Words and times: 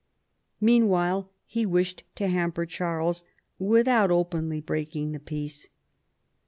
Meanwhile 0.59 1.29
he 1.45 1.63
wished 1.63 2.05
to 2.15 2.27
hamper 2.27 2.65
Charles 2.65 3.23
without 3.59 4.09
openly 4.09 4.59
breaking 4.59 5.11
the 5.11 5.19
peace. 5.19 5.67